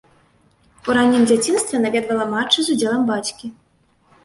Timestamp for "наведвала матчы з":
1.85-2.79